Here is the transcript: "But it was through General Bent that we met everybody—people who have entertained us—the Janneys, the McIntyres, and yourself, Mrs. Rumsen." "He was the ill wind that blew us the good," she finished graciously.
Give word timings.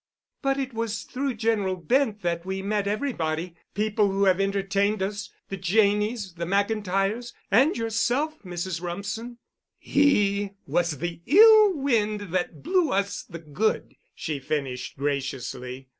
"But 0.41 0.57
it 0.59 0.73
was 0.73 1.03
through 1.03 1.35
General 1.35 1.75
Bent 1.75 2.23
that 2.23 2.43
we 2.43 2.63
met 2.63 2.87
everybody—people 2.87 4.09
who 4.09 4.23
have 4.25 4.39
entertained 4.41 4.99
us—the 5.03 5.57
Janneys, 5.57 6.33
the 6.33 6.45
McIntyres, 6.45 7.33
and 7.51 7.77
yourself, 7.77 8.41
Mrs. 8.41 8.81
Rumsen." 8.81 9.37
"He 9.77 10.53
was 10.65 10.97
the 10.97 11.21
ill 11.27 11.77
wind 11.77 12.33
that 12.33 12.63
blew 12.63 12.91
us 12.91 13.21
the 13.21 13.37
good," 13.37 13.95
she 14.15 14.39
finished 14.39 14.97
graciously. 14.97 15.85